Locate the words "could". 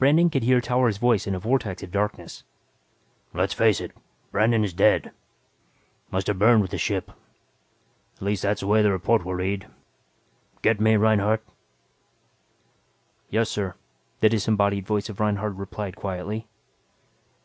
0.30-0.42